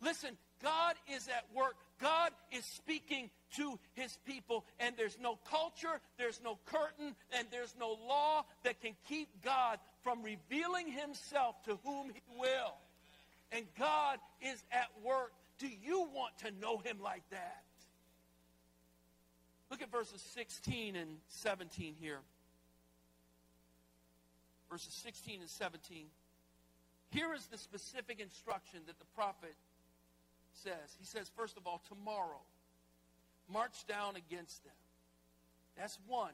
[0.00, 1.74] Listen, God is at work.
[2.00, 7.74] God is speaking to his people, and there's no culture, there's no curtain, and there's
[7.78, 12.74] no law that can keep God from revealing himself to whom he will.
[13.52, 15.32] And God is at work.
[15.58, 17.62] Do you want to know him like that?
[19.70, 22.20] Look at verses 16 and 17 here.
[24.70, 26.06] Verses 16 and 17.
[27.10, 29.54] Here is the specific instruction that the prophet
[30.62, 30.96] says.
[30.98, 32.40] He says, first of all, tomorrow,
[33.52, 34.74] march down against them.
[35.76, 36.32] That's one.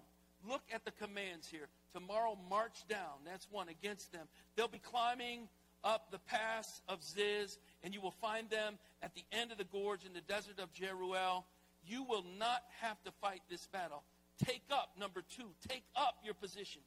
[0.49, 1.69] Look at the commands here.
[1.93, 3.25] Tomorrow, march down.
[3.27, 4.27] That's one against them.
[4.57, 5.49] They'll be climbing
[5.83, 9.65] up the pass of Ziz, and you will find them at the end of the
[9.65, 11.45] gorge in the desert of Jeruel.
[11.87, 14.03] You will not have to fight this battle.
[14.45, 16.85] Take up, number two, take up your positions.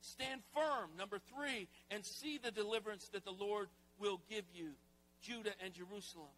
[0.00, 3.68] Stand firm, number three, and see the deliverance that the Lord
[4.00, 4.70] will give you.
[5.22, 6.28] Judah and Jerusalem.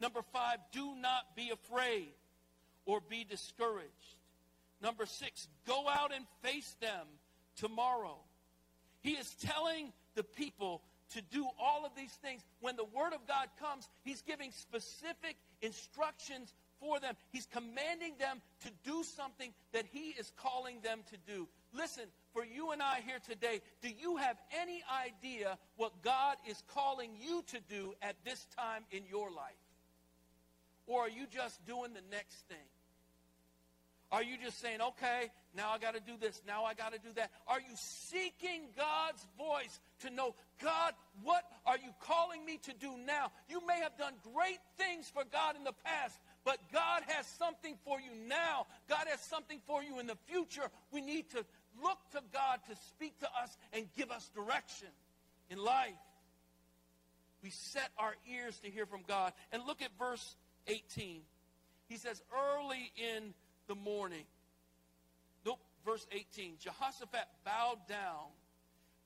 [0.00, 2.12] Number five, do not be afraid
[2.84, 3.90] or be discouraged.
[4.82, 7.06] Number six, go out and face them
[7.56, 8.18] tomorrow.
[9.02, 10.82] He is telling the people
[11.14, 12.42] to do all of these things.
[12.60, 17.14] When the Word of God comes, He's giving specific instructions for them.
[17.30, 21.48] He's commanding them to do something that He is calling them to do.
[21.72, 22.04] Listen,
[22.34, 27.12] for you and I here today, do you have any idea what God is calling
[27.18, 29.54] you to do at this time in your life?
[30.86, 32.66] Or are you just doing the next thing?
[34.12, 36.98] Are you just saying, okay, now I got to do this, now I got to
[36.98, 37.30] do that?
[37.48, 40.92] Are you seeking God's voice to know, God,
[41.22, 43.32] what are you calling me to do now?
[43.48, 47.76] You may have done great things for God in the past, but God has something
[47.84, 48.66] for you now.
[48.88, 50.70] God has something for you in the future.
[50.92, 51.44] We need to
[51.82, 54.88] look to God to speak to us and give us direction
[55.50, 55.92] in life.
[57.42, 59.32] We set our ears to hear from God.
[59.52, 61.20] And look at verse 18.
[61.88, 63.34] He says, early in
[63.68, 64.24] the morning.
[65.44, 66.54] Nope, verse 18.
[66.60, 68.32] Jehoshaphat bowed down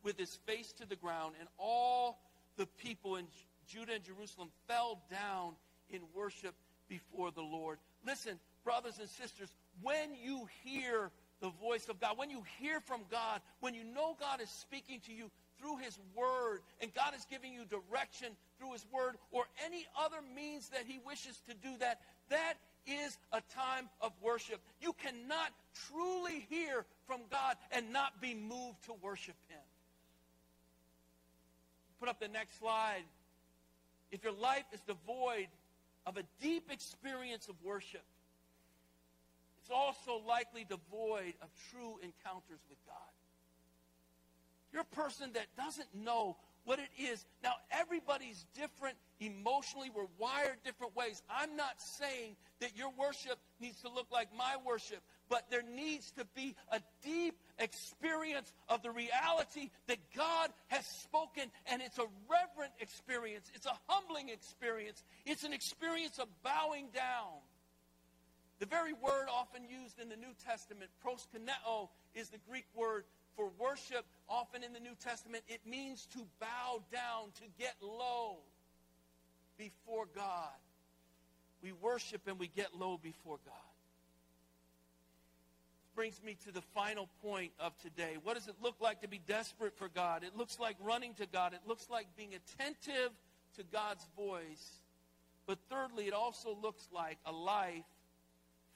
[0.04, 2.20] with his face to the ground, and all
[2.56, 3.26] the people in
[3.66, 5.54] Judah and Jerusalem fell down
[5.90, 6.54] in worship
[6.88, 7.78] before the Lord.
[8.06, 9.48] Listen, brothers and sisters,
[9.82, 14.16] when you hear the voice of God, when you hear from God, when you know
[14.18, 18.72] God is speaking to you through His Word, and God is giving you direction through
[18.72, 22.54] His Word, or any other means that He wishes to do that, that
[22.86, 24.60] is a time of worship.
[24.80, 25.52] You cannot
[25.88, 29.60] truly hear from God and not be moved to worship Him.
[32.00, 33.02] Put up the next slide.
[34.10, 35.48] If your life is devoid
[36.06, 38.02] of a deep experience of worship,
[39.68, 42.96] it's also likely devoid of true encounters with God.
[44.72, 47.24] You're a person that doesn't know what it is.
[47.42, 49.90] Now, everybody's different emotionally.
[49.94, 51.22] We're wired different ways.
[51.30, 56.10] I'm not saying that your worship needs to look like my worship, but there needs
[56.12, 62.06] to be a deep experience of the reality that God has spoken, and it's a
[62.28, 63.50] reverent experience.
[63.54, 65.02] It's a humbling experience.
[65.26, 67.40] It's an experience of bowing down.
[68.58, 73.04] The very word often used in the New Testament, proskuneo, is the Greek word
[73.36, 74.04] for worship.
[74.28, 78.38] Often in the New Testament, it means to bow down, to get low
[79.56, 80.58] before God.
[81.62, 83.54] We worship and we get low before God.
[85.82, 88.16] This brings me to the final point of today.
[88.22, 90.24] What does it look like to be desperate for God?
[90.24, 91.52] It looks like running to God.
[91.52, 93.12] It looks like being attentive
[93.56, 94.82] to God's voice.
[95.46, 97.84] But thirdly, it also looks like a life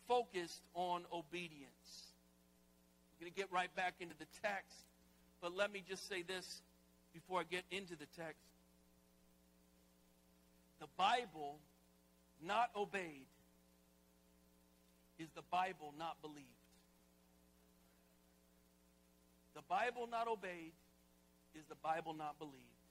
[0.08, 2.12] focused on obedience.
[3.12, 4.76] I'm going to get right back into the text,
[5.40, 6.62] but let me just say this
[7.12, 8.42] before I get into the text.
[10.80, 11.58] The Bible
[12.44, 13.26] not obeyed
[15.18, 16.46] is the Bible not believed.
[19.54, 20.72] The Bible not obeyed
[21.54, 22.81] is the Bible not believed.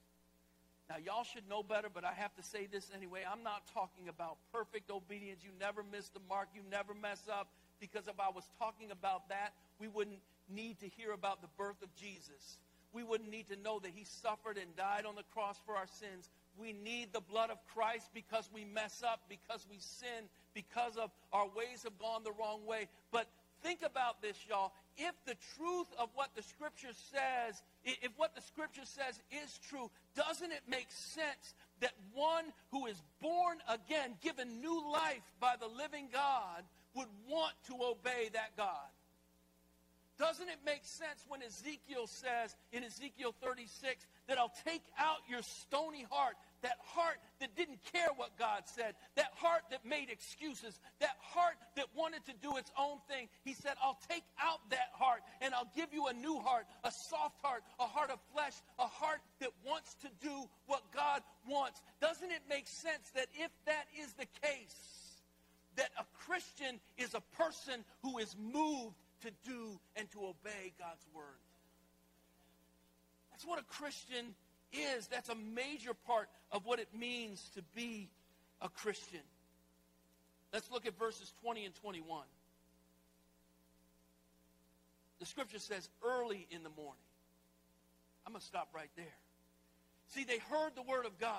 [0.92, 3.22] Now, y'all should know better, but I have to say this anyway.
[3.24, 5.40] I'm not talking about perfect obedience.
[5.42, 6.50] You never miss the mark.
[6.54, 7.48] You never mess up.
[7.80, 10.20] Because if I was talking about that, we wouldn't
[10.54, 12.60] need to hear about the birth of Jesus.
[12.92, 15.88] We wouldn't need to know that he suffered and died on the cross for our
[15.88, 16.28] sins.
[16.60, 21.10] we need the blood of Christ because we mess up, because we sin, because of
[21.32, 22.90] our ways have gone the wrong way.
[23.14, 23.28] But
[23.64, 24.74] think about this, y'all.
[24.98, 29.90] If the truth of what the Scripture says, if what the Scripture says is true,
[30.16, 35.68] doesn't it make sense that one who is born again, given new life by the
[35.68, 36.64] living God,
[36.96, 38.90] would want to obey that God?
[40.20, 45.42] Doesn't it make sense when Ezekiel says in Ezekiel 36 that I'll take out your
[45.42, 50.80] stony heart, that heart that didn't care what God said, that heart that made excuses,
[51.00, 53.28] that heart that wanted to do its own thing?
[53.44, 56.92] He said, I'll take out that heart and I'll give you a new heart, a
[56.92, 61.82] soft heart, a heart of flesh, a heart that wants to do what God wants.
[62.02, 65.02] Doesn't it make sense that if that is the case,
[65.78, 71.06] that a Christian is a person who is moved to do and to obey God's
[71.16, 71.40] word.
[73.32, 74.36] That's what a Christian
[74.74, 75.08] is.
[75.08, 78.10] That's a major part of what it means to be
[78.62, 79.22] a Christian.
[80.54, 82.24] Let's look at verses 20 and 21.
[85.20, 87.04] The scripture says, early in the morning.
[88.26, 89.06] I'm going to stop right there.
[90.10, 91.36] See, they heard the word of God.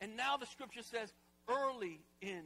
[0.00, 1.12] And now the scripture says,
[1.48, 2.42] early in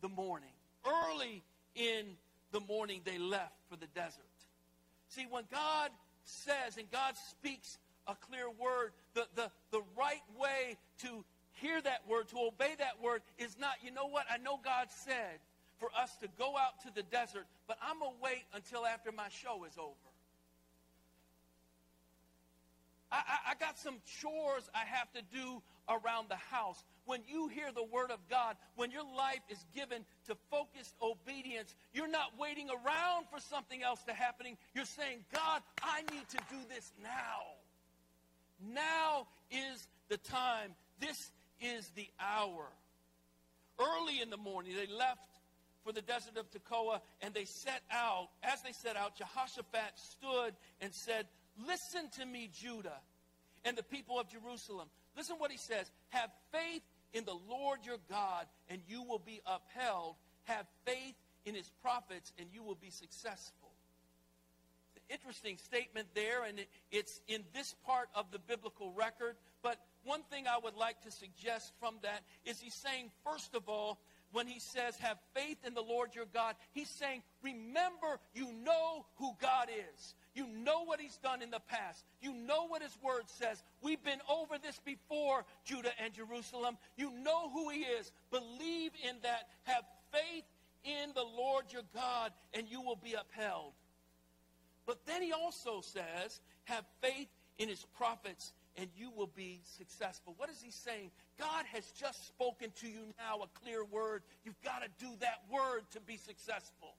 [0.00, 0.50] the morning.
[0.86, 1.42] Early
[1.74, 2.04] in
[2.52, 4.22] the morning they left for the desert.
[5.08, 5.90] See, when God
[6.24, 7.78] says and God speaks
[8.08, 13.02] a clear word, the, the, the right way to hear that word, to obey that
[13.02, 14.24] word, is not, you know what?
[14.32, 15.38] I know God said
[15.78, 19.12] for us to go out to the desert, but I'm going to wait until after
[19.12, 19.94] my show is over.
[23.10, 26.84] I, I, I, got some chores I have to do around the house.
[27.06, 31.74] When you hear the word of God, when your life is given to focused obedience,
[31.94, 34.58] you're not waiting around for something else to happen.
[34.74, 37.57] You're saying, God, I need to do this now.
[38.60, 40.74] Now is the time.
[41.00, 41.16] This
[41.60, 42.66] is the hour.
[43.78, 45.20] Early in the morning, they left
[45.84, 48.28] for the desert of Tekoa and they set out.
[48.42, 51.26] As they set out, Jehoshaphat stood and said,
[51.66, 53.00] Listen to me, Judah,
[53.64, 54.88] and the people of Jerusalem.
[55.16, 55.90] Listen what he says.
[56.10, 56.82] Have faith
[57.12, 60.14] in the Lord your God, and you will be upheld.
[60.44, 63.57] Have faith in his prophets, and you will be successful.
[65.10, 69.36] Interesting statement there, and it, it's in this part of the biblical record.
[69.62, 73.68] But one thing I would like to suggest from that is he's saying, first of
[73.68, 73.98] all,
[74.32, 79.06] when he says, have faith in the Lord your God, he's saying, remember, you know
[79.16, 80.14] who God is.
[80.34, 82.04] You know what he's done in the past.
[82.20, 83.62] You know what his word says.
[83.80, 86.76] We've been over this before, Judah and Jerusalem.
[86.96, 88.12] You know who he is.
[88.30, 89.48] Believe in that.
[89.64, 90.44] Have faith
[90.84, 93.72] in the Lord your God, and you will be upheld.
[94.88, 97.28] But then he also says, have faith
[97.58, 100.32] in his prophets, and you will be successful.
[100.38, 101.10] What is he saying?
[101.38, 104.22] God has just spoken to you now a clear word.
[104.46, 106.94] You've got to do that word to be successful.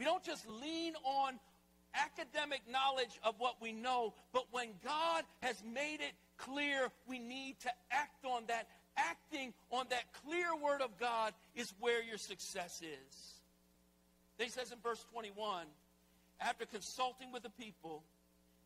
[0.00, 1.38] We don't just lean on
[1.94, 7.60] academic knowledge of what we know, but when God has made it clear, we need
[7.60, 8.66] to act on that.
[8.96, 13.34] Acting on that clear word of God is where your success is.
[14.36, 15.66] Then he says in verse 21
[16.40, 18.02] after consulting with the people,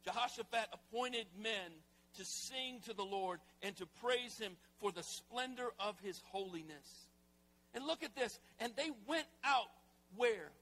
[0.04, 1.72] Jehoshaphat appointed men
[2.16, 7.06] to sing to the Lord and to praise him for the splendor of his holiness.
[7.74, 8.38] And look at this.
[8.60, 9.70] And they went out
[10.16, 10.52] where?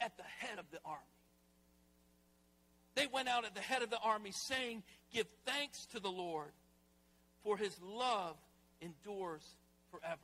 [0.00, 1.02] At the head of the army.
[2.94, 4.82] They went out at the head of the army saying,
[5.12, 6.52] Give thanks to the Lord,
[7.42, 8.36] for his love
[8.80, 9.42] endures
[9.90, 10.18] forever.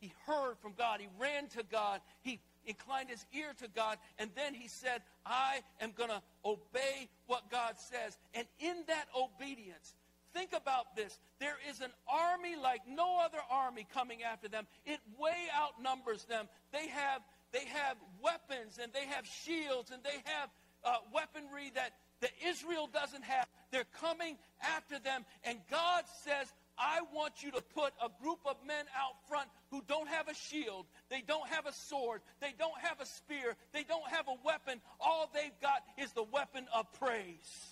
[0.00, 1.00] He heard from God.
[1.00, 2.00] He ran to God.
[2.22, 2.40] He
[2.70, 3.98] inclined his ear to God.
[4.18, 8.16] And then he said, I am going to obey what God says.
[8.34, 9.94] And in that obedience,
[10.32, 11.18] think about this.
[11.38, 14.66] There is an army like no other army coming after them.
[14.86, 16.48] It way outnumbers them.
[16.72, 20.48] They have, they have weapons and they have shields and they have
[20.84, 23.46] uh, weaponry that, that Israel doesn't have.
[23.70, 25.24] They're coming after them.
[25.44, 29.82] And God says, I want you to put a group of men out front who
[29.86, 33.84] don't have a shield, they don't have a sword, they don't have a spear, they
[33.84, 34.80] don't have a weapon.
[34.98, 37.70] All they've got is the weapon of praise.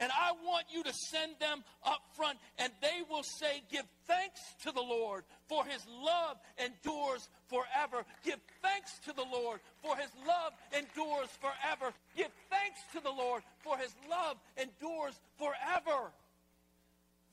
[0.00, 4.40] And I want you to send them up front, and they will say, Give thanks
[4.62, 8.04] to the Lord, for his love endures forever.
[8.24, 11.92] Give thanks to the Lord, for his love endures forever.
[12.16, 16.12] Give thanks to the Lord, for his love endures forever.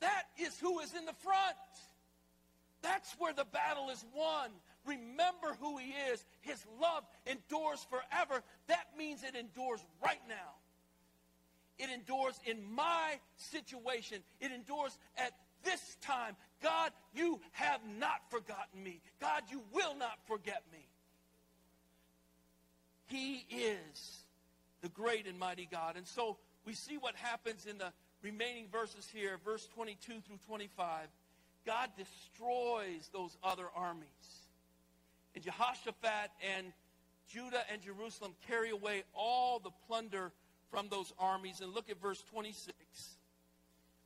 [0.00, 1.56] That is who is in the front.
[2.82, 4.50] That's where the battle is won.
[4.84, 6.24] Remember who he is.
[6.42, 8.42] His love endures forever.
[8.68, 10.54] That means it endures right now.
[11.78, 14.22] It endures in my situation.
[14.40, 15.32] It endures at
[15.64, 16.36] this time.
[16.62, 19.00] God, you have not forgotten me.
[19.20, 20.86] God, you will not forget me.
[23.06, 24.24] He is
[24.80, 25.96] the great and mighty God.
[25.96, 27.92] And so we see what happens in the
[28.26, 31.06] remaining verses here, verse 22 through 25.
[31.64, 34.08] God destroys those other armies.
[35.36, 36.72] And Jehoshaphat and
[37.28, 40.32] Judah and Jerusalem carry away all the plunder
[40.72, 41.60] from those armies.
[41.60, 42.74] And look at verse 26.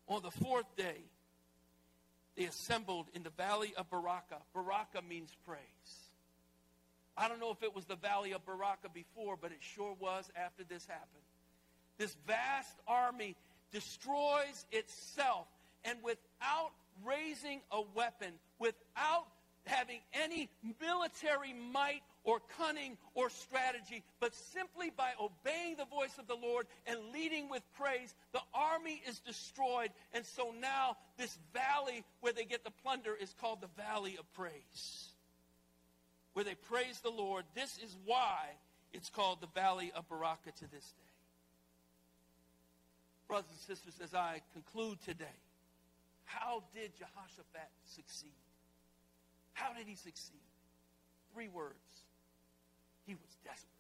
[0.08, 0.98] On the fourth day,
[2.36, 4.42] they assembled in the valley of Berachah.
[4.54, 5.60] Berachah means praise.
[7.16, 10.30] I don't know if it was the valley of Berachah before, but it sure was
[10.36, 11.24] after this happened.
[11.96, 13.36] This vast army
[13.72, 15.46] destroys itself,
[15.84, 16.72] and without
[17.04, 19.26] raising a weapon, without
[19.64, 20.48] having any
[20.80, 26.66] military might or cunning or strategy, but simply by obeying the voice of the Lord
[26.86, 29.90] and leading with praise, the army is destroyed.
[30.12, 34.30] And so now this valley where they get the plunder is called the Valley of
[34.34, 35.08] Praise,
[36.34, 37.44] where they praise the Lord.
[37.54, 38.48] This is why
[38.92, 41.09] it's called the Valley of Berachah to this day.
[43.30, 45.38] Brothers and sisters, as I conclude today,
[46.24, 48.34] how did Jehoshaphat succeed?
[49.52, 50.42] How did he succeed?
[51.32, 51.78] Three words.
[53.06, 53.70] He was desperate.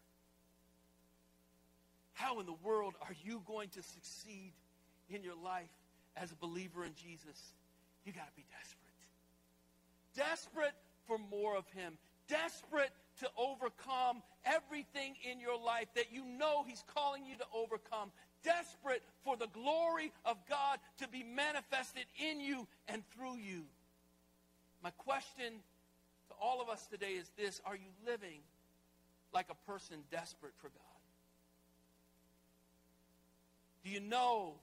[2.12, 4.52] How in the world are you going to succeed
[5.08, 5.74] in your life
[6.16, 7.52] as a believer in Jesus?
[8.04, 8.80] You got to be desperate.
[10.14, 10.74] Desperate
[11.08, 11.98] for more of him.
[12.28, 18.12] Desperate to overcome everything in your life that you know he's calling you to overcome.
[18.42, 23.64] Desperate for the glory of God to be manifested in you and through you.
[24.82, 25.52] My question
[26.28, 28.40] to all of us today is this Are you living
[29.32, 30.90] like a person desperate for God?
[33.84, 34.54] Do you know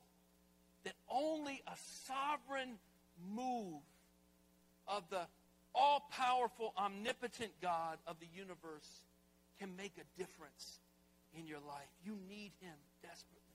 [0.84, 1.76] that only a
[2.08, 2.78] sovereign
[3.36, 3.82] move
[4.88, 5.22] of the
[5.76, 9.02] all powerful, omnipotent God of the universe
[9.60, 10.80] can make a difference
[11.38, 11.90] in your life?
[12.04, 13.47] You need Him desperately.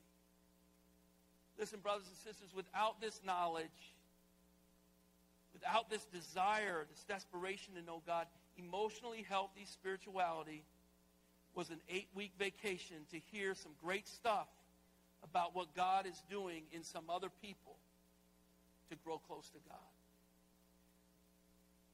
[1.63, 3.95] Listen, brothers and sisters, without this knowledge,
[5.55, 8.27] without this desire, this desperation to know God,
[8.59, 10.65] emotionally healthy spirituality
[11.55, 14.49] was an eight week vacation to hear some great stuff
[15.23, 17.77] about what God is doing in some other people
[18.91, 19.79] to grow close to God.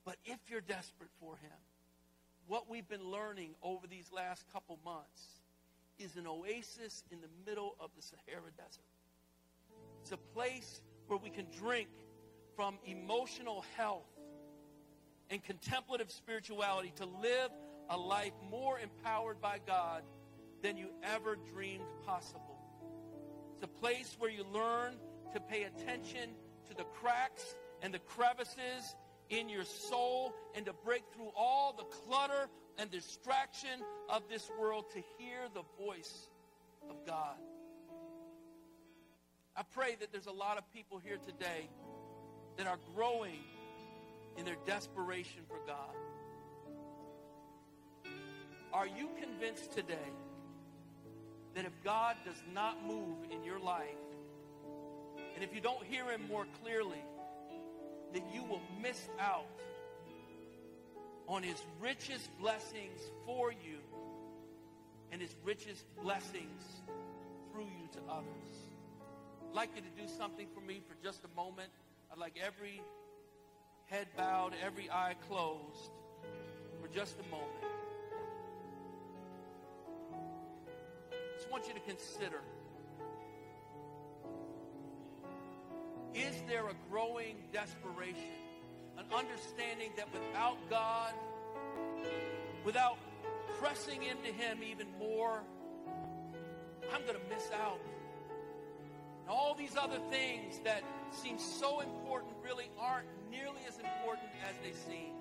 [0.07, 1.59] But if you're desperate for Him,
[2.47, 5.43] what we've been learning over these last couple months
[5.99, 8.81] is an oasis in the middle of the Sahara Desert.
[10.09, 11.89] It's a place where we can drink
[12.57, 14.09] from emotional health
[15.29, 17.51] and contemplative spirituality to live
[17.91, 20.05] a life more empowered by God
[20.63, 22.57] than you ever dreamed possible.
[23.57, 24.95] It's a place where you learn
[25.35, 26.31] to pay attention
[26.71, 28.97] to the cracks and the crevices
[29.29, 32.49] in your soul and to break through all the clutter
[32.79, 36.31] and distraction of this world to hear the voice
[36.89, 37.37] of God.
[39.59, 41.69] I pray that there's a lot of people here today
[42.59, 43.41] that are growing
[44.37, 45.97] in their desperation for God.
[48.73, 50.13] Are you convinced today
[51.57, 53.83] that if God does not move in your life,
[55.35, 57.03] and if you don't hear him more clearly,
[58.13, 59.49] that you will miss out
[61.27, 63.81] on his richest blessings for you
[65.11, 66.63] and his richest blessings
[67.51, 68.68] through you to others?
[69.49, 71.71] I'd like you to do something for me for just a moment.
[72.13, 72.83] I'd like every
[73.87, 75.91] head bowed, every eye closed
[76.81, 77.65] for just a moment.
[81.13, 82.41] I just want you to consider
[86.15, 88.15] is there a growing desperation,
[88.99, 91.13] an understanding that without God,
[92.65, 92.99] without
[93.61, 95.43] pressing into Him even more,
[96.93, 97.79] I'm going to miss out?
[99.29, 104.55] And all these other things that seem so important really aren't nearly as important as
[104.63, 105.13] they seem.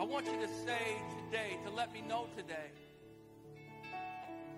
[0.00, 0.98] I want you to say
[1.30, 2.72] today, to let me know today,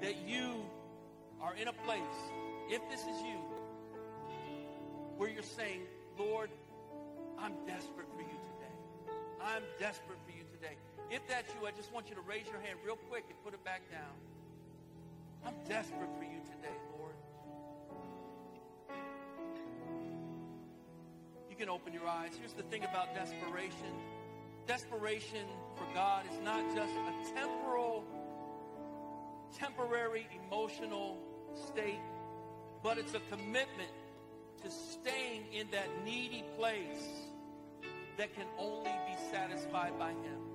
[0.00, 0.64] that you
[1.42, 2.00] are in a place,
[2.70, 3.38] if this is you,
[5.18, 5.82] where you're saying,
[6.18, 6.48] Lord,
[7.38, 9.12] I'm desperate for you today.
[9.42, 10.76] I'm desperate for you today.
[11.10, 13.52] If that's you, I just want you to raise your hand real quick and put
[13.52, 14.16] it back down.
[15.46, 17.14] I'm desperate for you today, Lord.
[21.50, 22.32] You can open your eyes.
[22.38, 23.94] Here's the thing about desperation
[24.66, 28.02] desperation for God is not just a temporal
[29.58, 31.18] temporary emotional
[31.68, 32.00] state,
[32.82, 33.90] but it's a commitment
[34.62, 37.28] to staying in that needy place
[38.16, 40.53] that can only be satisfied by Him.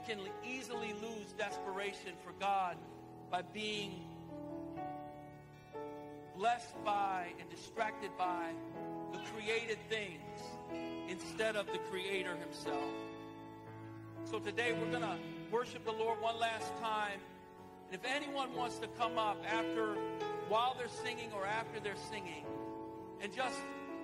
[0.00, 2.76] We can easily lose desperation for God
[3.30, 4.00] by being
[6.36, 8.50] blessed by and distracted by
[9.12, 10.20] the created things
[11.08, 12.94] instead of the Creator Himself.
[14.24, 15.16] So today we're going to
[15.50, 17.20] worship the Lord one last time.
[17.90, 19.96] And if anyone wants to come up after,
[20.48, 22.44] while they're singing or after they're singing,
[23.20, 23.58] and just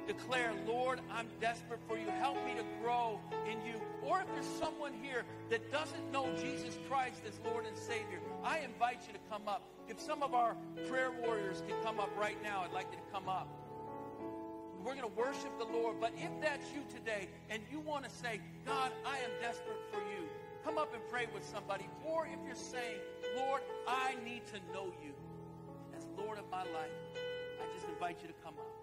[0.07, 2.07] declare, Lord, I'm desperate for you.
[2.19, 3.81] Help me to grow in you.
[4.03, 8.61] Or if there's someone here that doesn't know Jesus Christ as Lord and Savior, I
[8.61, 9.63] invite you to come up.
[9.89, 10.57] If some of our
[10.89, 13.49] prayer warriors can come up right now, I'd like you to come up.
[14.85, 15.97] We're going to worship the Lord.
[16.01, 19.99] But if that's you today and you want to say, God, I am desperate for
[19.99, 20.29] you,
[20.65, 21.89] come up and pray with somebody.
[22.05, 23.01] Or if you're saying,
[23.37, 25.13] Lord, I need to know you
[25.97, 26.95] as Lord of my life,
[27.61, 28.76] I just invite you to come up.